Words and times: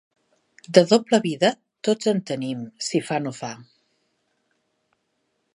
De 0.77 0.83
doble 0.93 1.19
vida 1.25 1.51
tots 1.89 2.11
en 2.13 2.23
tenim, 2.31 2.65
si 2.89 3.05
fa 3.11 3.23
no 3.27 3.37
fa. 3.43 3.53